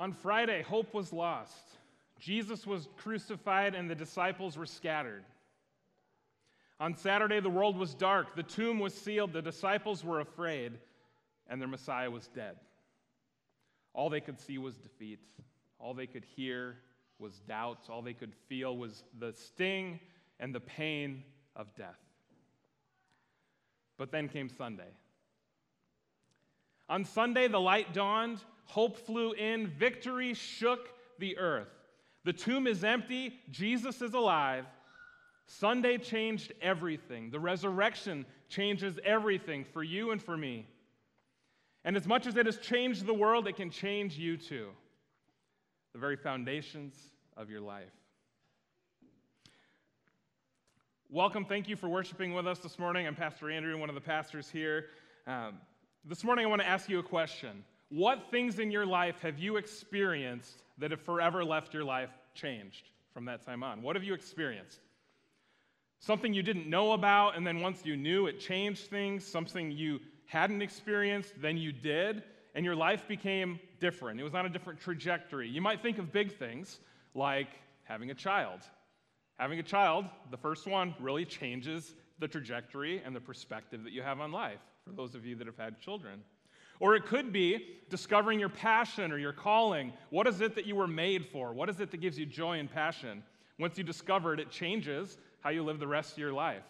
[0.00, 1.76] On Friday, hope was lost.
[2.18, 5.24] Jesus was crucified and the disciples were scattered.
[6.80, 10.72] On Saturday, the world was dark, the tomb was sealed, the disciples were afraid,
[11.48, 12.56] and their Messiah was dead.
[13.92, 15.18] All they could see was defeat.
[15.78, 16.76] All they could hear
[17.18, 17.80] was doubt.
[17.90, 20.00] All they could feel was the sting
[20.38, 21.24] and the pain
[21.54, 22.00] of death.
[23.98, 24.94] But then came Sunday.
[26.88, 28.38] On Sunday, the light dawned,
[28.70, 31.68] hope flew in, victory shook the earth.
[32.24, 34.64] The tomb is empty, Jesus is alive.
[35.46, 37.30] Sunday changed everything.
[37.30, 40.68] The resurrection changes everything for you and for me.
[41.84, 44.68] And as much as it has changed the world, it can change you too.
[45.92, 46.94] The very foundations
[47.36, 47.90] of your life.
[51.08, 51.44] Welcome.
[51.44, 53.08] Thank you for worshiping with us this morning.
[53.08, 54.86] I'm Pastor Andrew, one of the pastors here.
[55.26, 55.54] Um,
[56.04, 57.64] this morning, I want to ask you a question.
[57.90, 62.88] What things in your life have you experienced that have forever left your life changed
[63.12, 63.82] from that time on?
[63.82, 64.78] What have you experienced?
[65.98, 69.26] Something you didn't know about, and then once you knew, it changed things.
[69.26, 72.22] Something you hadn't experienced, then you did,
[72.54, 74.20] and your life became different.
[74.20, 75.48] It was on a different trajectory.
[75.48, 76.78] You might think of big things
[77.14, 77.48] like
[77.82, 78.60] having a child.
[79.36, 84.02] Having a child, the first one, really changes the trajectory and the perspective that you
[84.02, 86.22] have on life for those of you that have had children.
[86.80, 89.92] Or it could be discovering your passion or your calling.
[90.08, 91.52] What is it that you were made for?
[91.52, 93.22] What is it that gives you joy and passion?
[93.58, 96.62] Once you discover it, it changes how you live the rest of your life.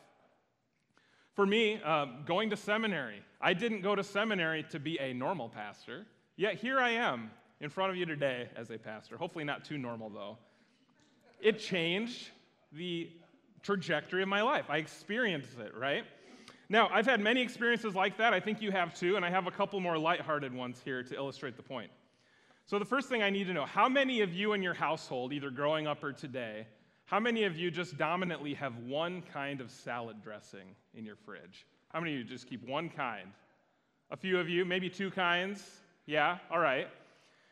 [1.35, 5.49] For me, uh, going to seminary, I didn't go to seminary to be a normal
[5.49, 9.17] pastor, yet here I am in front of you today as a pastor.
[9.17, 10.39] Hopefully, not too normal, though.
[11.41, 12.31] It changed
[12.73, 13.11] the
[13.63, 14.67] trajectory of my life.
[14.69, 16.05] I experienced it, right?
[16.73, 18.33] Now, I've had many experiences like that.
[18.33, 21.15] I think you have too, and I have a couple more lighthearted ones here to
[21.17, 21.91] illustrate the point.
[22.67, 25.33] So, the first thing I need to know how many of you in your household,
[25.33, 26.69] either growing up or today,
[27.07, 31.67] how many of you just dominantly have one kind of salad dressing in your fridge?
[31.89, 33.29] How many of you just keep one kind?
[34.13, 35.81] A few of you, maybe two kinds?
[36.07, 36.87] Yeah, all right.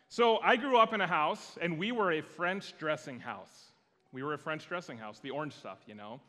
[0.08, 3.72] So I grew up in a house, and we were a French dressing house.
[4.12, 6.20] We were a French dressing house, the orange stuff, you know.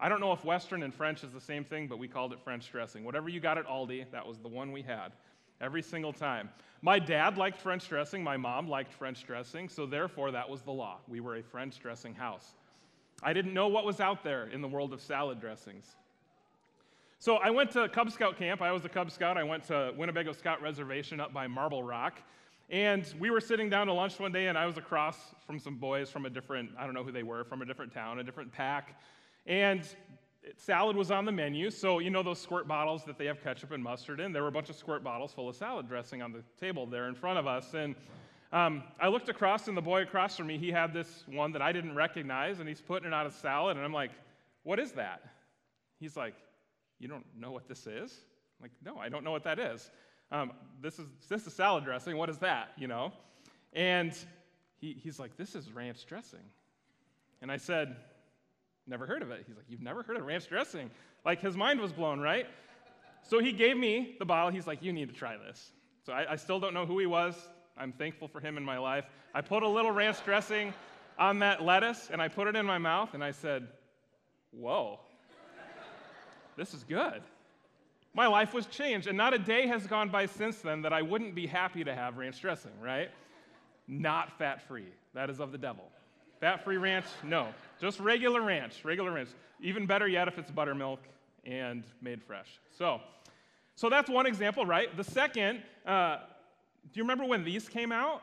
[0.00, 2.40] I don't know if Western and French is the same thing, but we called it
[2.42, 3.04] French dressing.
[3.04, 5.12] Whatever you got at Aldi, that was the one we had
[5.60, 6.50] every single time.
[6.82, 10.72] My dad liked French dressing, my mom liked French dressing, so therefore that was the
[10.72, 10.98] law.
[11.08, 12.54] We were a French dressing house.
[13.22, 15.96] I didn't know what was out there in the world of salad dressings.
[17.18, 18.60] So I went to Cub Scout camp.
[18.60, 19.38] I was a Cub Scout.
[19.38, 22.20] I went to Winnebago Scout Reservation up by Marble Rock.
[22.68, 25.16] And we were sitting down to lunch one day, and I was across
[25.46, 27.92] from some boys from a different, I don't know who they were, from a different
[27.94, 29.00] town, a different pack.
[29.46, 29.86] And
[30.56, 31.70] salad was on the menu.
[31.70, 34.32] So, you know those squirt bottles that they have ketchup and mustard in?
[34.32, 37.08] There were a bunch of squirt bottles full of salad dressing on the table there
[37.08, 37.74] in front of us.
[37.74, 37.94] And
[38.52, 41.62] um, I looked across, and the boy across from me, he had this one that
[41.62, 44.12] I didn't recognize, and he's putting it on a salad, and I'm like,
[44.62, 45.22] What is that?
[45.98, 46.34] He's like,
[46.98, 48.20] You don't know what this is?
[48.58, 49.90] I'm like, No, I don't know what that is.
[50.30, 52.16] Um, this is this is salad dressing.
[52.16, 52.70] What is that?
[52.76, 53.12] You know?
[53.72, 54.16] And
[54.76, 56.44] he, he's like, This is ranch dressing.
[57.42, 57.96] And I said,
[58.86, 59.44] Never heard of it.
[59.46, 60.90] He's like, You've never heard of ranch dressing?
[61.24, 62.46] Like his mind was blown, right?
[63.22, 64.50] So he gave me the bottle.
[64.50, 65.72] He's like, You need to try this.
[66.04, 67.34] So I, I still don't know who he was.
[67.76, 69.04] I'm thankful for him in my life.
[69.34, 70.74] I put a little ranch dressing
[71.18, 73.66] on that lettuce and I put it in my mouth and I said,
[74.52, 75.00] Whoa,
[76.56, 77.22] this is good.
[78.16, 81.02] My life was changed, and not a day has gone by since then that I
[81.02, 83.10] wouldn't be happy to have ranch dressing, right?
[83.88, 84.86] Not fat free.
[85.14, 85.90] That is of the devil.
[86.40, 87.48] Fat free ranch, no.
[87.84, 89.28] Just regular ranch, regular ranch.
[89.60, 91.00] Even better yet if it's buttermilk
[91.44, 92.58] and made fresh.
[92.70, 92.98] So,
[93.74, 94.96] so that's one example, right?
[94.96, 96.16] The second, uh,
[96.84, 98.22] do you remember when these came out?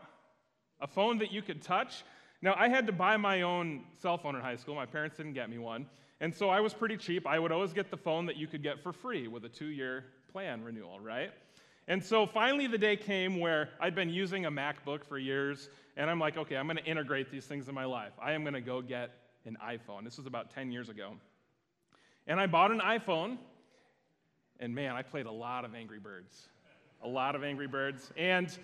[0.79, 2.03] A phone that you could touch?
[2.41, 4.73] Now, I had to buy my own cell phone in high school.
[4.73, 5.85] My parents didn't get me one.
[6.21, 7.27] And so I was pretty cheap.
[7.27, 9.67] I would always get the phone that you could get for free with a two
[9.67, 11.29] year plan renewal, right?
[11.87, 16.09] And so finally, the day came where I'd been using a MacBook for years, and
[16.09, 18.13] I'm like, okay, I'm going to integrate these things in my life.
[18.19, 19.11] I am going to go get
[19.45, 20.03] an iPhone.
[20.03, 21.13] This was about 10 years ago.
[22.27, 23.37] And I bought an iPhone,
[24.59, 26.47] and man, I played a lot of Angry Birds
[27.03, 28.11] a lot of Angry Birds.
[28.17, 28.55] And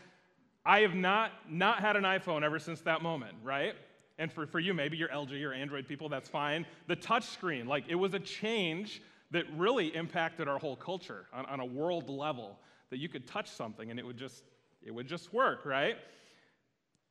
[0.65, 3.73] I have not, not had an iPhone ever since that moment, right?
[4.19, 6.65] And for, for you, maybe you're LG or Android people, that's fine.
[6.87, 9.01] The touch screen, like it was a change
[9.31, 12.57] that really impacted our whole culture on, on a world level,
[12.89, 14.43] that you could touch something and it would just,
[14.81, 15.97] it would just work, right?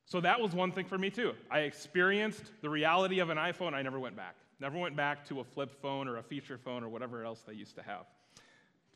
[0.06, 1.34] So that was one thing for me too.
[1.50, 4.36] I experienced the reality of an iPhone, I never went back.
[4.58, 7.52] Never went back to a flip phone or a feature phone or whatever else they
[7.52, 8.06] used to have.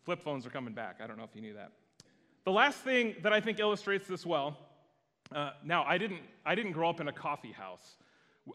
[0.04, 1.00] Flip phones are coming back.
[1.02, 1.72] I don't know if you knew that.
[2.44, 4.56] The last thing that I think illustrates this well
[5.32, 7.96] Uh, now, I didn't, I didn't grow up in a coffee house.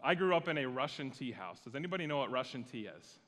[0.04, 1.58] I grew up in a Russian tea house.
[1.60, 3.18] Does anybody know what Russian tea is?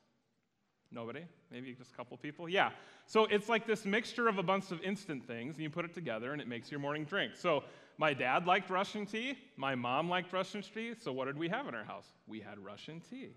[0.93, 1.25] Nobody?
[1.51, 2.47] Maybe just a couple people?
[2.47, 2.71] Yeah.
[3.07, 5.95] So it's like this mixture of a bunch of instant things, and you put it
[5.95, 7.37] together, and it makes your morning drink.
[7.37, 7.65] So
[7.99, 9.37] my dad liked Russian tea.
[9.57, 10.95] My mom liked Russian tea.
[10.99, 12.07] So what did we have in our house?
[12.27, 13.31] We had Russian tea.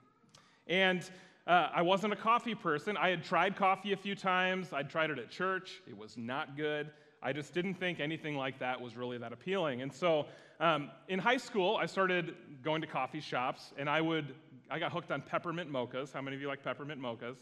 [0.68, 1.10] And
[1.48, 2.96] uh, I wasn't a coffee person.
[2.96, 4.72] I had tried coffee a few times.
[4.72, 5.82] I'd tried it at church.
[5.88, 6.92] It was not good.
[7.24, 9.82] I just didn't think anything like that was really that appealing.
[9.82, 10.28] And so
[10.60, 14.36] um, in high school, I started going to coffee shops, and I would
[14.70, 16.14] I got hooked on peppermint mochas.
[16.14, 17.38] How many of you like peppermint mochas?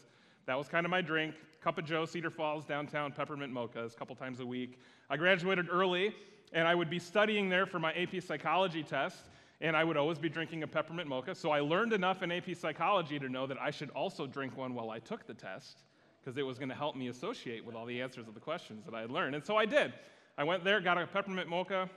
[0.46, 1.34] That was kind of my drink.
[1.62, 4.80] Cup of Joe, Cedar Falls, downtown, peppermint mochas, a couple times a week.
[5.10, 6.14] I graduated early,
[6.52, 9.28] and I would be studying there for my AP psychology test,
[9.60, 11.34] and I would always be drinking a peppermint mocha.
[11.34, 14.74] So I learned enough in AP psychology to know that I should also drink one
[14.74, 15.80] while I took the test,
[16.20, 18.84] because it was going to help me associate with all the answers of the questions
[18.84, 19.34] that I had learned.
[19.34, 19.92] And so I did.
[20.36, 21.88] I went there, got a peppermint mocha,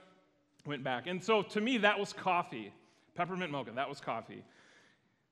[0.66, 1.06] went back.
[1.06, 2.72] And so to me, that was coffee.
[3.14, 4.42] Peppermint mocha, that was coffee.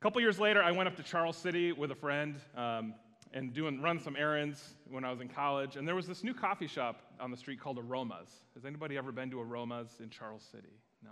[0.01, 2.95] A couple years later, I went up to Charles City with a friend um,
[3.33, 5.77] and doing, run some errands when I was in college.
[5.77, 8.43] And there was this new coffee shop on the street called Aromas.
[8.55, 10.75] Has anybody ever been to Aromas in Charles City?
[11.05, 11.11] No?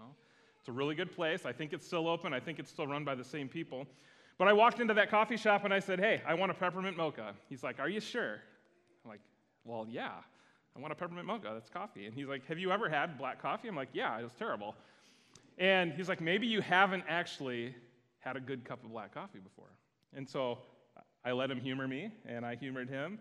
[0.58, 1.46] It's a really good place.
[1.46, 2.34] I think it's still open.
[2.34, 3.86] I think it's still run by the same people.
[4.36, 6.96] But I walked into that coffee shop and I said, Hey, I want a peppermint
[6.96, 7.34] mocha.
[7.48, 8.40] He's like, Are you sure?
[9.04, 9.20] I'm like,
[9.64, 10.10] Well, yeah.
[10.76, 11.50] I want a peppermint mocha.
[11.54, 12.06] That's coffee.
[12.06, 13.68] And he's like, Have you ever had black coffee?
[13.68, 14.74] I'm like, Yeah, it was terrible.
[15.58, 17.74] And he's like, Maybe you haven't actually
[18.18, 19.70] had a good cup of black coffee before.
[20.14, 20.58] And so
[21.24, 23.18] I let him humor me, and I humored him.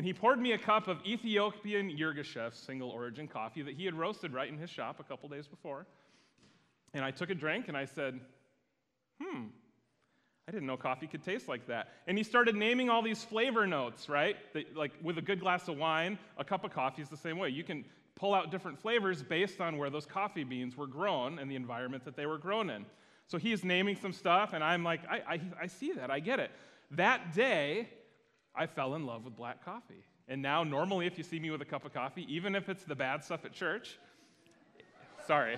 [0.00, 3.92] And he poured me a cup of Ethiopian Yirgacheffe single origin coffee that he had
[3.92, 5.84] roasted right in his shop a couple days before.
[6.94, 8.18] And I took a drink and I said,
[9.20, 9.48] hmm,
[10.48, 11.88] I didn't know coffee could taste like that.
[12.06, 14.36] And he started naming all these flavor notes, right?
[14.54, 17.36] That, like with a good glass of wine, a cup of coffee is the same
[17.36, 17.50] way.
[17.50, 17.84] You can
[18.16, 22.06] pull out different flavors based on where those coffee beans were grown and the environment
[22.06, 22.86] that they were grown in.
[23.26, 26.40] So he's naming some stuff, and I'm like, I, I, I see that, I get
[26.40, 26.50] it.
[26.90, 27.90] That day,
[28.54, 30.04] I fell in love with black coffee.
[30.28, 32.84] And now, normally, if you see me with a cup of coffee, even if it's
[32.84, 33.98] the bad stuff at church,
[35.26, 35.56] sorry.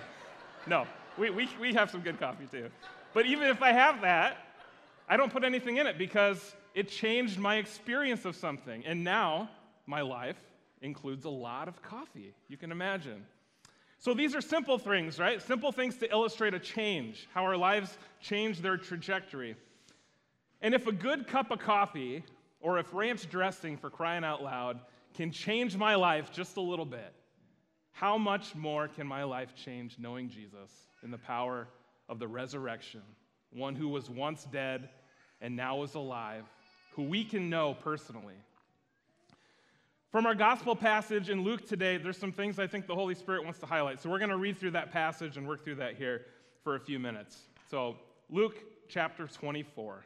[0.65, 0.87] No,
[1.17, 2.69] we, we, we have some good coffee too.
[3.13, 4.37] But even if I have that,
[5.07, 8.83] I don't put anything in it because it changed my experience of something.
[8.85, 9.49] And now,
[9.85, 10.37] my life
[10.81, 12.33] includes a lot of coffee.
[12.47, 13.25] You can imagine.
[13.99, 15.41] So these are simple things, right?
[15.41, 19.55] Simple things to illustrate a change, how our lives change their trajectory.
[20.61, 22.23] And if a good cup of coffee,
[22.63, 24.79] or if ranch dressing for crying out loud,
[25.13, 27.13] can change my life just a little bit,
[27.91, 30.71] how much more can my life change knowing Jesus
[31.03, 31.67] in the power
[32.09, 33.01] of the resurrection,
[33.51, 34.89] one who was once dead
[35.41, 36.45] and now is alive,
[36.95, 38.33] who we can know personally?
[40.09, 43.43] From our gospel passage in Luke today, there's some things I think the Holy Spirit
[43.43, 44.01] wants to highlight.
[44.01, 46.27] So we're going to read through that passage and work through that here
[46.63, 47.49] for a few minutes.
[47.69, 47.97] So,
[48.29, 48.55] Luke
[48.87, 50.05] chapter 24.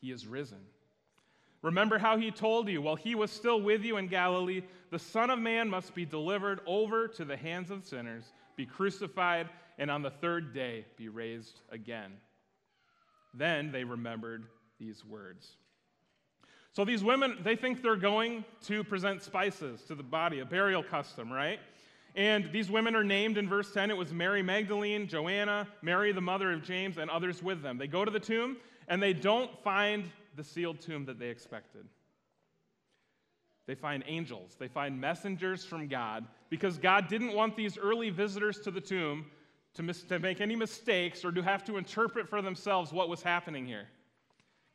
[0.00, 0.60] he is risen.
[1.62, 5.30] Remember how he told you, while he was still with you in Galilee, the Son
[5.30, 8.24] of Man must be delivered over to the hands of sinners,
[8.56, 9.48] be crucified,
[9.78, 12.12] and on the third day be raised again.
[13.34, 14.44] Then they remembered
[14.78, 15.56] these words.
[16.72, 20.82] So these women, they think they're going to present spices to the body, a burial
[20.82, 21.58] custom, right?
[22.14, 23.90] And these women are named in verse 10.
[23.90, 27.76] It was Mary Magdalene, Joanna, Mary, the mother of James, and others with them.
[27.76, 31.86] They go to the tomb and they don't find the sealed tomb that they expected.
[33.66, 38.60] They find angels, they find messengers from God because God didn't want these early visitors
[38.60, 39.26] to the tomb
[39.74, 43.22] to, mis- to make any mistakes or to have to interpret for themselves what was
[43.22, 43.88] happening here.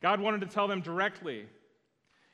[0.02, 1.46] God wanted to tell them directly.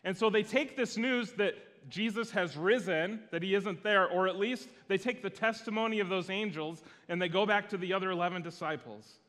[0.02, 1.54] And so they take this news that
[1.88, 6.08] Jesus has risen, that he isn't there, or at least they take the testimony of
[6.08, 9.20] those angels and they go back to the other 11 disciples.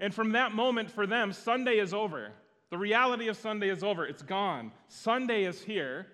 [0.00, 2.32] And from that moment, for them, Sunday is over.
[2.70, 4.06] The reality of Sunday is over.
[4.06, 4.72] It's gone.
[4.88, 6.06] Sunday is here,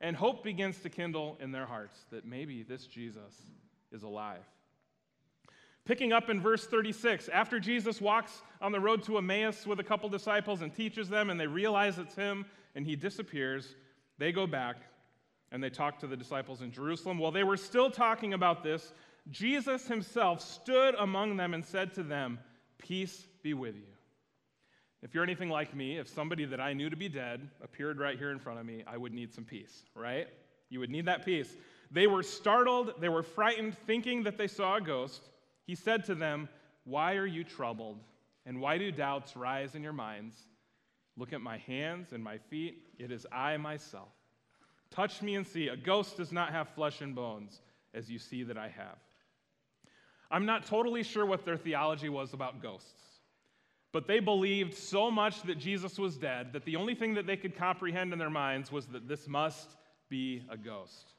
[0.00, 3.34] and hope begins to kindle in their hearts that maybe this Jesus
[3.92, 4.44] is alive.
[5.84, 9.84] Picking up in verse 36, after Jesus walks on the road to Emmaus with a
[9.84, 12.44] couple disciples and teaches them, and they realize it's him,
[12.74, 13.76] and he disappears,
[14.18, 14.76] they go back
[15.52, 17.18] and they talk to the disciples in Jerusalem.
[17.18, 18.92] While they were still talking about this,
[19.30, 22.40] Jesus himself stood among them and said to them,
[22.78, 23.96] Peace be with you.
[25.02, 28.18] If you're anything like me, if somebody that I knew to be dead appeared right
[28.18, 30.26] here in front of me, I would need some peace, right?
[30.68, 31.54] You would need that peace.
[31.90, 35.22] They were startled, they were frightened, thinking that they saw a ghost.
[35.64, 36.48] He said to them,
[36.84, 37.98] Why are you troubled?
[38.46, 40.36] And why do doubts rise in your minds?
[41.16, 42.82] Look at my hands and my feet.
[42.98, 44.08] It is I myself.
[44.90, 45.68] Touch me and see.
[45.68, 47.60] A ghost does not have flesh and bones,
[47.94, 48.98] as you see that I have.
[50.30, 53.20] I'm not totally sure what their theology was about ghosts,
[53.92, 57.36] but they believed so much that Jesus was dead that the only thing that they
[57.36, 59.76] could comprehend in their minds was that this must
[60.08, 61.12] be a ghost.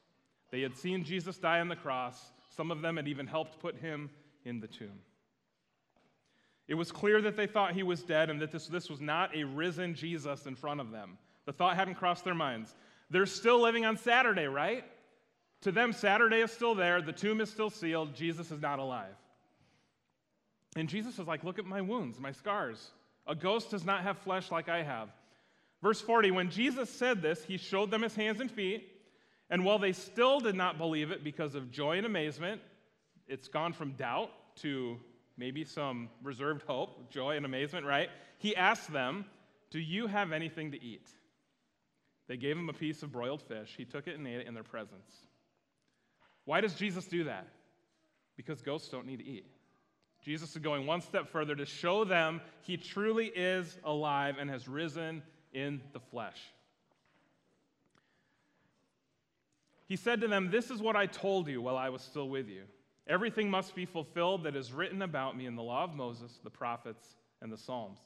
[0.50, 3.76] They had seen Jesus die on the cross, some of them had even helped put
[3.76, 4.10] him
[4.44, 5.00] in the tomb.
[6.66, 9.34] It was clear that they thought he was dead and that this, this was not
[9.34, 11.16] a risen Jesus in front of them.
[11.46, 12.74] The thought hadn't crossed their minds.
[13.08, 14.84] They're still living on Saturday, right?
[15.62, 19.14] To them, Saturday is still there, the tomb is still sealed, Jesus is not alive.
[20.76, 22.90] And Jesus is like, Look at my wounds, my scars.
[23.26, 25.10] A ghost does not have flesh like I have.
[25.82, 28.88] Verse 40 When Jesus said this, he showed them his hands and feet.
[29.50, 32.60] And while they still did not believe it because of joy and amazement,
[33.26, 34.98] it's gone from doubt to
[35.38, 38.10] maybe some reserved hope, joy and amazement, right?
[38.38, 39.24] He asked them,
[39.70, 41.08] Do you have anything to eat?
[42.26, 43.74] They gave him a piece of broiled fish.
[43.76, 45.27] He took it and ate it in their presence.
[46.48, 47.46] Why does Jesus do that?
[48.34, 49.44] Because ghosts don't need to eat.
[50.24, 54.66] Jesus is going one step further to show them he truly is alive and has
[54.66, 56.38] risen in the flesh.
[59.88, 62.48] He said to them, This is what I told you while I was still with
[62.48, 62.62] you.
[63.06, 66.48] Everything must be fulfilled that is written about me in the law of Moses, the
[66.48, 67.98] prophets, and the Psalms.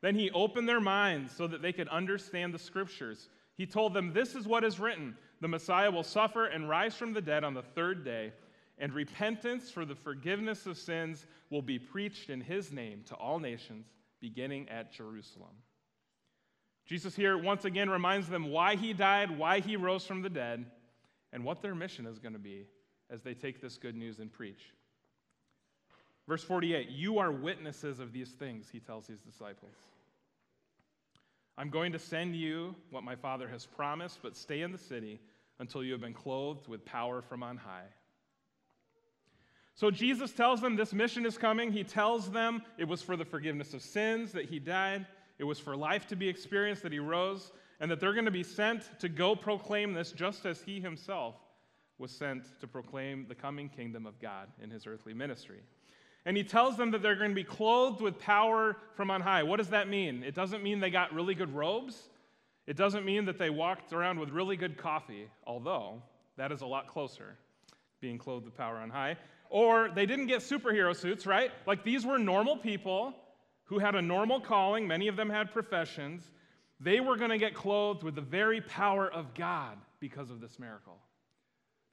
[0.00, 3.28] Then he opened their minds so that they could understand the scriptures.
[3.56, 7.12] He told them, This is what is written the Messiah will suffer and rise from
[7.12, 8.32] the dead on the third day,
[8.78, 13.38] and repentance for the forgiveness of sins will be preached in his name to all
[13.38, 13.86] nations,
[14.20, 15.54] beginning at Jerusalem.
[16.86, 20.64] Jesus here once again reminds them why he died, why he rose from the dead,
[21.32, 22.66] and what their mission is going to be
[23.10, 24.72] as they take this good news and preach.
[26.26, 29.74] Verse 48 You are witnesses of these things, he tells his disciples.
[31.58, 35.20] I'm going to send you what my Father has promised, but stay in the city
[35.58, 37.88] until you have been clothed with power from on high.
[39.74, 41.72] So Jesus tells them this mission is coming.
[41.72, 45.04] He tells them it was for the forgiveness of sins that he died,
[45.40, 47.50] it was for life to be experienced that he rose,
[47.80, 51.34] and that they're going to be sent to go proclaim this just as he himself
[51.98, 55.60] was sent to proclaim the coming kingdom of God in his earthly ministry.
[56.24, 59.42] And he tells them that they're going to be clothed with power from on high.
[59.42, 60.22] What does that mean?
[60.22, 62.10] It doesn't mean they got really good robes.
[62.66, 66.02] It doesn't mean that they walked around with really good coffee, although
[66.36, 67.36] that is a lot closer,
[68.00, 69.16] being clothed with power on high.
[69.48, 71.50] Or they didn't get superhero suits, right?
[71.66, 73.14] Like these were normal people
[73.64, 76.30] who had a normal calling, many of them had professions.
[76.80, 80.58] They were going to get clothed with the very power of God because of this
[80.58, 80.98] miracle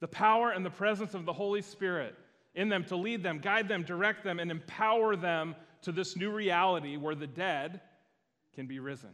[0.00, 2.14] the power and the presence of the Holy Spirit
[2.56, 6.30] in them to lead them, guide them, direct them, and empower them to this new
[6.30, 7.80] reality where the dead
[8.54, 9.10] can be risen.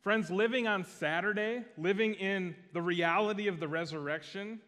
[0.00, 4.60] Friends, living on Saturday, living in the reality of the resurrection,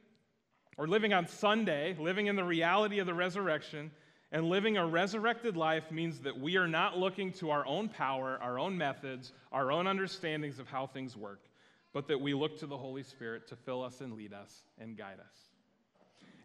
[0.76, 3.90] or living on Sunday, living in the reality of the resurrection,
[4.30, 8.38] and living a resurrected life means that we are not looking to our own power,
[8.42, 11.48] our own methods, our own understandings of how things work
[11.92, 14.96] but that we look to the Holy Spirit to fill us and lead us and
[14.96, 15.51] guide us.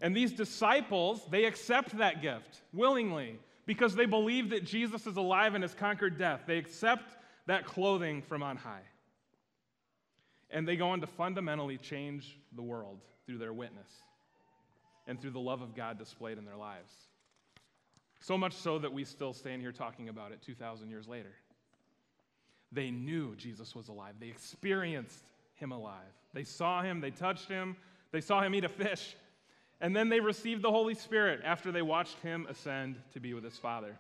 [0.01, 5.55] And these disciples, they accept that gift willingly because they believe that Jesus is alive
[5.55, 6.41] and has conquered death.
[6.45, 7.15] They accept
[7.47, 8.83] that clothing from on high.
[10.49, 13.89] And they go on to fundamentally change the world through their witness
[15.07, 16.91] and through the love of God displayed in their lives.
[18.19, 21.33] So much so that we still stand here talking about it 2,000 years later.
[22.71, 25.23] They knew Jesus was alive, they experienced
[25.55, 26.03] him alive.
[26.33, 27.75] They saw him, they touched him,
[28.11, 29.15] they saw him eat a fish,
[29.79, 33.43] and then they received the Holy Spirit after they watched him ascend to be with
[33.43, 33.95] his Father.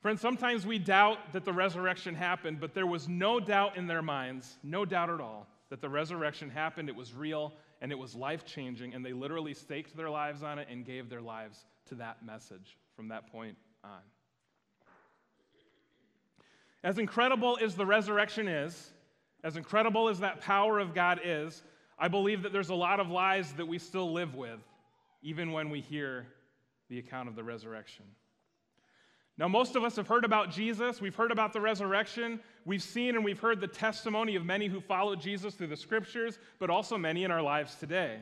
[0.00, 4.02] Friends, sometimes we doubt that the resurrection happened, but there was no doubt in their
[4.02, 6.88] minds, no doubt at all, that the resurrection happened.
[6.88, 10.58] It was real and it was life changing, and they literally staked their lives on
[10.58, 14.00] it and gave their lives to that message from that point on.
[16.84, 18.90] As incredible as the resurrection is,
[19.44, 21.62] as incredible as that power of God is,
[22.02, 24.58] I believe that there's a lot of lies that we still live with,
[25.22, 26.26] even when we hear
[26.88, 28.04] the account of the resurrection.
[29.38, 31.00] Now, most of us have heard about Jesus.
[31.00, 32.40] We've heard about the resurrection.
[32.64, 36.40] We've seen and we've heard the testimony of many who followed Jesus through the scriptures,
[36.58, 38.18] but also many in our lives today.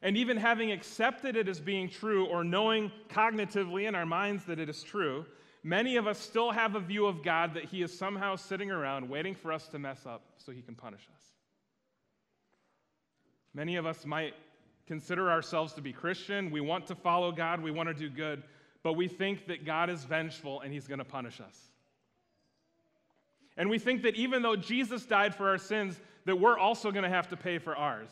[0.00, 4.58] And even having accepted it as being true or knowing cognitively in our minds that
[4.58, 5.26] it is true,
[5.62, 9.06] many of us still have a view of God that He is somehow sitting around
[9.06, 11.39] waiting for us to mess up so He can punish us.
[13.54, 14.34] Many of us might
[14.86, 16.50] consider ourselves to be Christian.
[16.50, 18.42] We want to follow God, we want to do good,
[18.82, 21.56] but we think that God is vengeful and He's going to punish us.
[23.56, 27.02] And we think that even though Jesus died for our sins, that we're also going
[27.02, 28.10] to have to pay for ours.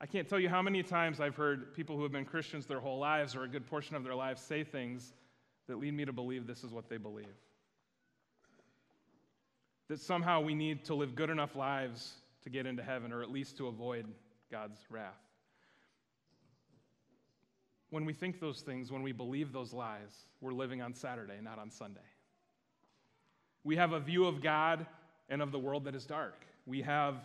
[0.00, 2.80] I can't tell you how many times I've heard people who have been Christians their
[2.80, 5.12] whole lives or a good portion of their lives say things
[5.66, 7.26] that lead me to believe this is what they believe.
[9.88, 13.30] That somehow we need to live good enough lives to get into heaven or at
[13.30, 14.06] least to avoid
[14.50, 15.20] God's wrath.
[17.90, 21.58] When we think those things, when we believe those lies, we're living on Saturday, not
[21.58, 22.00] on Sunday.
[23.64, 24.86] We have a view of God
[25.28, 26.46] and of the world that is dark.
[26.66, 27.16] We have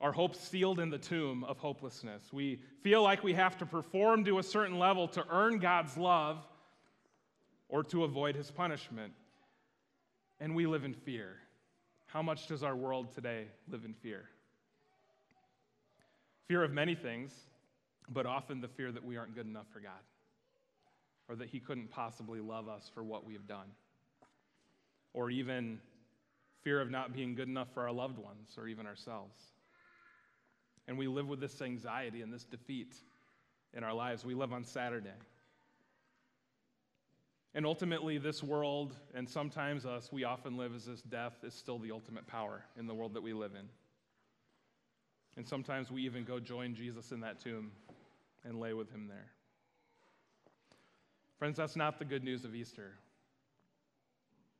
[0.00, 2.32] our hope sealed in the tomb of hopelessness.
[2.32, 6.44] We feel like we have to perform to a certain level to earn God's love
[7.68, 9.12] or to avoid his punishment.
[10.40, 11.36] And we live in fear.
[12.12, 14.24] How much does our world today live in fear?
[16.46, 17.32] Fear of many things,
[18.10, 19.92] but often the fear that we aren't good enough for God
[21.26, 23.64] or that he couldn't possibly love us for what we have done.
[25.14, 25.80] Or even
[26.62, 29.40] fear of not being good enough for our loved ones or even ourselves.
[30.88, 32.94] And we live with this anxiety and this defeat
[33.72, 34.22] in our lives.
[34.22, 35.08] We live on Saturday.
[37.54, 41.78] And ultimately, this world, and sometimes us, we often live as this death is still
[41.78, 43.68] the ultimate power in the world that we live in.
[45.36, 47.72] And sometimes we even go join Jesus in that tomb
[48.44, 49.30] and lay with him there.
[51.38, 52.92] Friends, that's not the good news of Easter.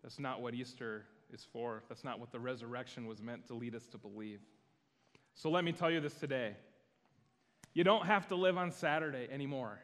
[0.02, 1.82] That's not what Easter is for.
[1.88, 4.40] That's not what the resurrection was meant to lead us to believe.
[5.34, 6.56] So let me tell you this today.
[7.72, 9.78] You don't have to live on Saturday anymore.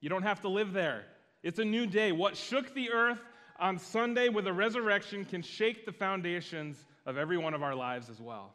[0.00, 1.04] You don't have to live there.
[1.42, 2.12] It's a new day.
[2.12, 3.20] What shook the earth
[3.58, 8.10] on Sunday with the resurrection can shake the foundations of every one of our lives
[8.10, 8.54] as well.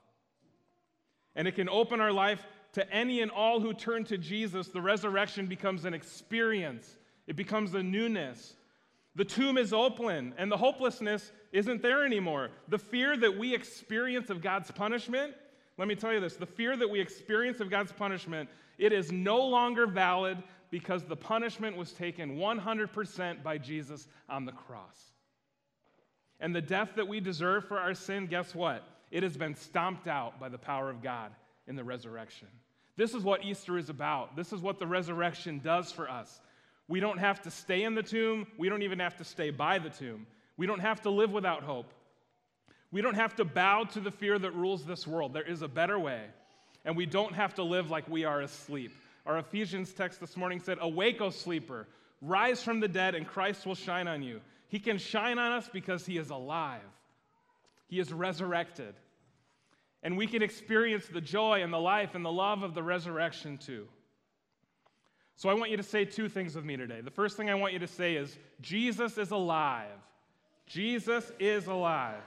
[1.36, 4.68] And it can open our life to any and all who turn to Jesus.
[4.68, 8.56] The resurrection becomes an experience, it becomes a newness.
[9.18, 12.50] The tomb is open, and the hopelessness isn't there anymore.
[12.68, 15.34] The fear that we experience of God's punishment
[15.78, 19.12] let me tell you this the fear that we experience of God's punishment, it is
[19.12, 25.12] no longer valid because the punishment was taken 100% by Jesus on the cross.
[26.40, 28.84] And the death that we deserve for our sin, guess what?
[29.12, 31.32] It has been stomped out by the power of God
[31.68, 32.48] in the resurrection.
[32.98, 34.36] This is what Easter is about.
[34.36, 36.42] This is what the resurrection does for us.
[36.88, 38.48] We don't have to stay in the tomb.
[38.58, 40.28] We don't even have to stay by the tomb.
[40.58, 41.94] We don't have to live without hope.
[42.92, 45.34] We don't have to bow to the fear that rules this world.
[45.34, 46.22] There is a better way.
[46.86, 48.94] And we don't have to live like we are asleep.
[49.26, 51.88] Our Ephesians text this morning said, Awake, O sleeper,
[52.22, 54.42] rise from the dead, and Christ will shine on you.
[54.68, 56.82] He can shine on us because he is alive,
[57.88, 58.96] he is resurrected.
[60.04, 63.58] And we can experience the joy and the life and the love of the resurrection
[63.58, 63.88] too.
[65.36, 67.02] So I want you to say two things with me today.
[67.02, 69.90] The first thing I want you to say is Jesus is alive.
[70.68, 72.22] Jesus is alive.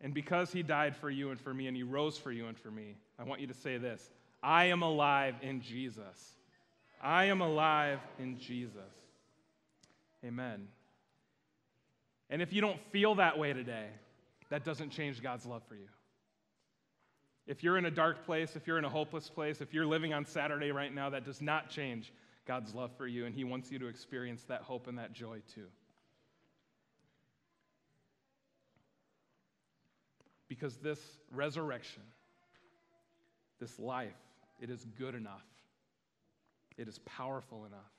[0.00, 2.58] And because he died for you and for me, and he rose for you and
[2.58, 4.10] for me, I want you to say this
[4.42, 6.32] I am alive in Jesus.
[7.00, 8.80] I am alive in Jesus.
[10.24, 10.68] Amen.
[12.30, 13.88] And if you don't feel that way today,
[14.50, 15.88] that doesn't change God's love for you.
[17.46, 20.14] If you're in a dark place, if you're in a hopeless place, if you're living
[20.14, 22.12] on Saturday right now, that does not change
[22.46, 25.38] God's love for you, and He wants you to experience that hope and that joy
[25.54, 25.66] too.
[30.48, 31.00] Because this
[31.32, 32.02] resurrection,
[33.58, 34.12] this life,
[34.60, 35.44] it is good enough.
[36.78, 37.92] It is powerful enough.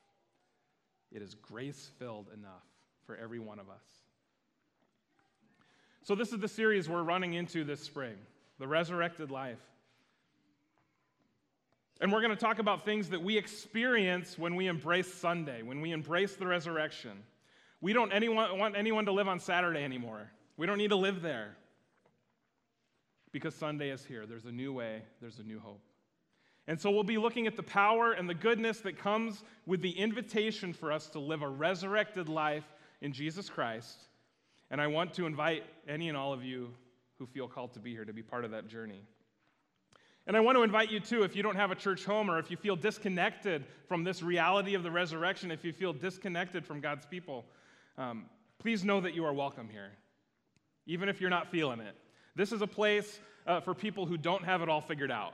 [1.11, 2.63] It is grace filled enough
[3.05, 3.83] for every one of us.
[6.03, 8.15] So, this is the series we're running into this spring
[8.59, 9.59] the resurrected life.
[12.01, 15.79] And we're going to talk about things that we experience when we embrace Sunday, when
[15.81, 17.11] we embrace the resurrection.
[17.81, 20.29] We don't anyone, want anyone to live on Saturday anymore.
[20.57, 21.55] We don't need to live there
[23.31, 24.25] because Sunday is here.
[24.25, 25.81] There's a new way, there's a new hope.
[26.67, 29.91] And so we'll be looking at the power and the goodness that comes with the
[29.91, 32.63] invitation for us to live a resurrected life
[33.01, 34.07] in Jesus Christ.
[34.71, 36.69] And I want to invite any and all of you
[37.19, 39.01] who feel called to be here to be part of that journey.
[40.25, 42.39] And I want to invite you too, if you don't have a church home or
[42.39, 46.79] if you feel disconnected from this reality of the resurrection, if you feel disconnected from
[46.79, 47.43] God's people,
[47.97, 48.25] um,
[48.57, 49.91] please know that you are welcome here,
[50.85, 51.95] even if you're not feeling it.
[52.35, 55.33] This is a place uh, for people who don't have it all figured out,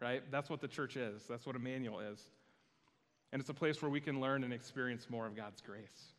[0.00, 0.22] right?
[0.30, 2.20] That's what the church is, that's what Emmanuel is.
[3.32, 6.14] And it's a place where we can learn and experience more of God's grace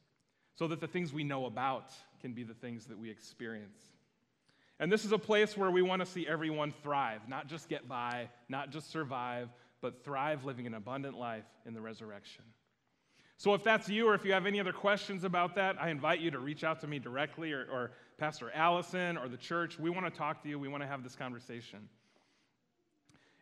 [0.56, 1.92] so that the things we know about
[2.22, 3.80] can be the things that we experience.
[4.80, 7.88] And this is a place where we want to see everyone thrive, not just get
[7.88, 9.50] by, not just survive,
[9.82, 12.44] but thrive living an abundant life in the resurrection.
[13.38, 16.20] So, if that's you, or if you have any other questions about that, I invite
[16.20, 19.80] you to reach out to me directly or, or Pastor Allison or the church.
[19.80, 21.90] We want to talk to you, we want to have this conversation.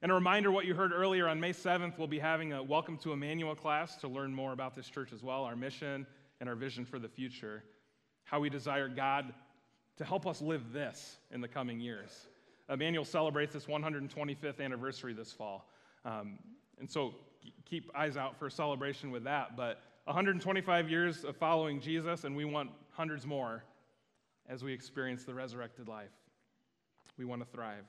[0.02, 2.98] And a reminder what you heard earlier on May 7th, we'll be having a Welcome
[3.00, 6.08] to Emmanuel class to learn more about this church as well, our mission
[6.40, 7.66] and our vision for the future,
[8.24, 9.34] how we desire God
[9.98, 12.28] to help us live this in the coming years.
[12.70, 15.70] Emmanuel celebrates its 125th anniversary this fall.
[16.06, 16.40] Um,
[16.80, 17.16] and so
[17.70, 19.58] keep eyes out for a celebration with that.
[19.58, 23.66] But 125 years of following Jesus, and we want hundreds more
[24.48, 26.08] as we experience the resurrected life.
[27.18, 27.84] We want to thrive,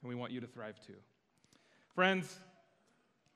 [0.00, 0.94] and we want you to thrive too.
[1.94, 2.36] Friends,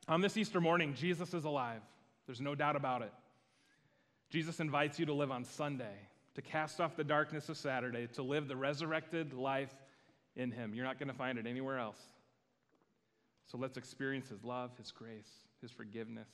[0.09, 1.81] on this Easter morning, Jesus is alive.
[2.27, 3.13] There's no doubt about it.
[4.31, 5.95] Jesus invites you to live on Sunday,
[6.35, 9.73] to cast off the darkness of Saturday, to live the resurrected life
[10.35, 10.75] in Him.
[10.75, 12.01] You're not going to find it anywhere else.
[13.47, 15.31] So let's experience His love, His grace,
[15.63, 16.29] His forgiveness,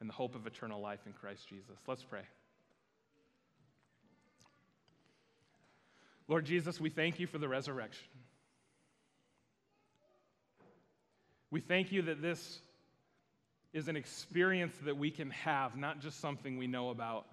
[0.00, 1.78] and the hope of eternal life in Christ Jesus.
[1.86, 2.22] Let's pray.
[6.26, 8.08] Lord Jesus, we thank you for the resurrection.
[11.50, 12.60] We thank you that this
[13.72, 17.26] is an experience that we can have, not just something we know about.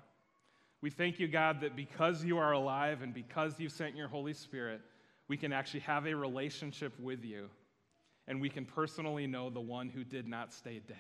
[0.82, 4.34] We thank you, God, that because you are alive and because you sent your Holy
[4.34, 4.82] Spirit,
[5.28, 7.50] we can actually have a relationship with you
[8.28, 10.98] and we can personally know the one who did not stay dead.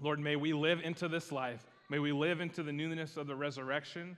[0.00, 1.64] Lord, may we live into this life.
[1.88, 4.16] May we live into the newness of the resurrection.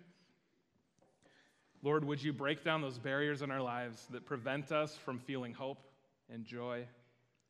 [1.82, 5.52] Lord, would you break down those barriers in our lives that prevent us from feeling
[5.52, 5.87] hope?
[6.32, 6.84] And joy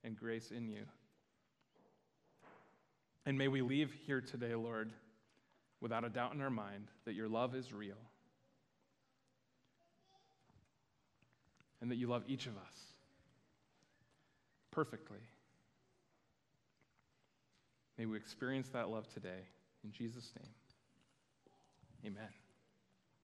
[0.04, 0.82] and grace in you.
[3.26, 4.92] And may we leave here today, Lord,
[5.80, 7.96] without a doubt in our mind that your love is real
[11.80, 12.74] and that you love each of us
[14.70, 15.18] perfectly.
[17.98, 19.46] May we experience that love today.
[19.84, 22.37] In Jesus' name, amen.